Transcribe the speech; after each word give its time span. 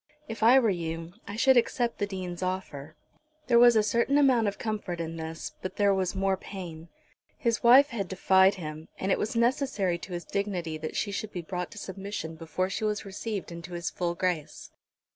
If 0.27 0.41
I 0.41 0.57
were 0.57 0.71
you 0.71 1.13
I 1.27 1.35
should 1.35 1.57
accept 1.57 1.99
the 1.99 2.07
Dean's 2.07 2.41
offer." 2.41 2.95
There 3.45 3.59
was 3.59 3.75
a 3.75 3.83
certain 3.83 4.17
amount 4.17 4.47
of 4.47 4.57
comfort 4.57 4.99
in 4.99 5.15
this, 5.17 5.51
but 5.61 5.75
there 5.75 5.93
was 5.93 6.15
more 6.15 6.35
pain. 6.35 6.89
His 7.37 7.61
wife 7.61 7.89
had 7.89 8.07
defied 8.07 8.55
him, 8.55 8.87
and 8.97 9.11
it 9.11 9.19
was 9.19 9.35
necessary 9.35 9.99
to 9.99 10.13
his 10.13 10.25
dignity 10.25 10.75
that 10.79 10.95
she 10.95 11.11
should 11.11 11.31
be 11.31 11.43
brought 11.43 11.69
to 11.73 11.77
submission 11.77 12.33
before 12.35 12.67
she 12.67 12.83
was 12.83 13.05
received 13.05 13.51
into 13.51 13.73
his 13.73 13.91
full 13.91 14.15
grace. 14.15 14.71